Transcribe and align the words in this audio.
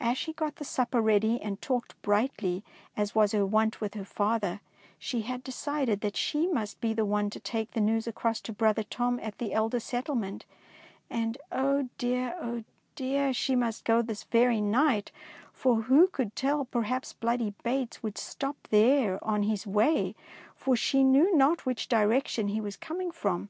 As 0.00 0.18
she 0.18 0.32
got 0.32 0.56
the 0.56 0.64
sup 0.64 0.90
per 0.90 1.00
ready, 1.00 1.40
and 1.40 1.62
talked 1.62 1.94
brightly 2.02 2.64
as 2.96 3.14
was 3.14 3.30
her 3.30 3.46
wont 3.46 3.80
with 3.80 3.94
her 3.94 4.04
father, 4.04 4.60
she 4.98 5.20
had 5.20 5.44
de 5.44 5.52
cided 5.52 6.00
that 6.00 6.16
she 6.16 6.48
must 6.48 6.80
be 6.80 6.92
the 6.92 7.04
one 7.04 7.30
to 7.30 7.38
take 7.38 7.70
the 7.70 7.80
news 7.80 8.08
across 8.08 8.40
to 8.40 8.52
brother 8.52 8.82
Tom 8.82 9.20
at 9.22 9.38
the 9.38 9.52
Elder 9.52 9.78
Settlement; 9.78 10.44
and 11.08 11.38
oh 11.52 11.88
dear, 11.98 12.34
oh 12.40 12.64
dear, 12.96 13.32
she 13.32 13.54
must 13.54 13.84
go 13.84 14.02
that 14.02 14.24
very 14.32 14.60
night, 14.60 15.12
for 15.52 15.82
who 15.82 16.08
could 16.08 16.34
tell, 16.34 16.64
perhaps" 16.64 17.12
Bloody 17.22 17.54
Bates" 17.62 18.02
would 18.02 18.18
stop 18.18 18.56
there 18.72 19.24
on 19.24 19.44
his 19.44 19.68
way, 19.68 20.16
for 20.56 20.74
she 20.74 21.04
knew 21.04 21.32
not 21.36 21.64
which 21.64 21.86
direction 21.86 22.48
he 22.48 22.60
was 22.60 22.76
com 22.76 23.00
ing 23.00 23.12
from. 23.12 23.48